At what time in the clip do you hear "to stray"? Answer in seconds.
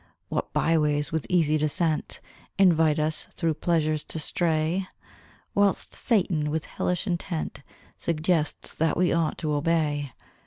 4.05-4.87